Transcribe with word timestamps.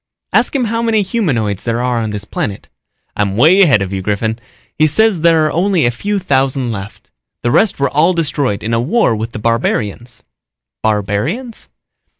"Ask 0.33 0.55
him 0.55 0.63
how 0.63 0.81
many 0.81 1.03
humanoids 1.03 1.63
there 1.63 1.79
are 1.79 1.99
on 1.99 2.09
this 2.09 2.25
planet." 2.25 2.67
"I'm 3.15 3.37
way 3.37 3.61
ahead 3.61 3.83
of 3.83 3.93
you, 3.93 4.01
Griffin. 4.01 4.39
He 4.75 4.87
says 4.87 5.21
there 5.21 5.45
are 5.45 5.51
only 5.51 5.85
a 5.85 5.91
few 5.91 6.17
thousand 6.17 6.71
left. 6.71 7.11
The 7.43 7.51
rest 7.51 7.79
were 7.79 7.87
all 7.91 8.13
destroyed 8.13 8.63
in 8.63 8.73
a 8.73 8.79
war 8.81 9.15
with 9.15 9.31
the 9.31 9.37
barbarians." 9.37 10.23
"Barbarians?" 10.81 11.69